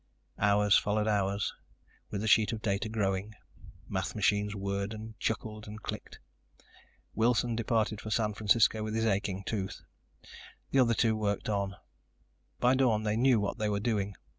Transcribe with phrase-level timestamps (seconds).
[0.39, 1.53] Hours followed hours,
[2.09, 3.35] with the sheet of data growing.
[3.87, 6.19] Math machines whirred and chuckled and clicked.
[7.13, 9.83] Wilson departed for San Francisco with his aching tooth.
[10.71, 11.75] The other two worked on.
[12.59, 14.15] By dawn they knew what they were doing.